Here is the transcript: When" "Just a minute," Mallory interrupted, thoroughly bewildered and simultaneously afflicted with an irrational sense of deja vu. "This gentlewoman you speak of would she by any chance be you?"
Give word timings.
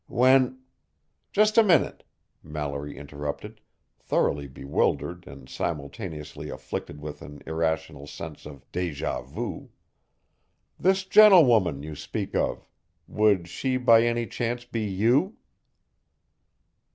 When" 0.07 0.57
"Just 1.31 1.59
a 1.59 1.63
minute," 1.63 2.03
Mallory 2.41 2.97
interrupted, 2.97 3.61
thoroughly 3.99 4.47
bewildered 4.47 5.27
and 5.27 5.47
simultaneously 5.47 6.49
afflicted 6.49 6.99
with 6.99 7.21
an 7.21 7.43
irrational 7.45 8.07
sense 8.07 8.47
of 8.47 8.65
deja 8.71 9.21
vu. 9.21 9.69
"This 10.79 11.05
gentlewoman 11.05 11.83
you 11.83 11.93
speak 11.93 12.33
of 12.33 12.67
would 13.07 13.47
she 13.47 13.77
by 13.77 14.01
any 14.01 14.25
chance 14.25 14.65
be 14.65 14.81
you?" 14.89 15.37